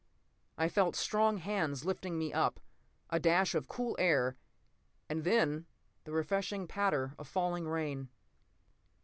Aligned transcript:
p> 0.57 0.63
I 0.63 0.67
felt 0.67 0.95
strong 0.95 1.37
hands 1.37 1.85
lifting 1.85 2.17
me 2.17 2.33
up. 2.33 2.59
A 3.11 3.19
dash 3.19 3.53
of 3.53 3.67
cool 3.67 3.95
air, 3.99 4.35
and 5.07 5.23
then 5.23 5.67
the 6.05 6.11
refreshing 6.11 6.65
patter 6.65 7.13
of 7.19 7.27
falling 7.27 7.67
rain. 7.67 8.09